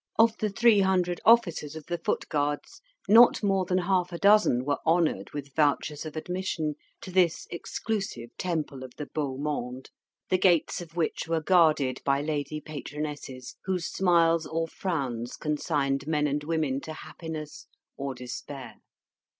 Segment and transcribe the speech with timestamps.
[0.17, 4.65] Of the three hundred officers of the Foot Guards, not more than half a dozen
[4.65, 9.91] were honoured with vouchers of admission to this exclusive temple of the beau monde;
[10.31, 16.25] the gates of which were guarded by lady patronesses, whose smiles or frowns consigned men
[16.25, 18.77] and women to happiness or despair.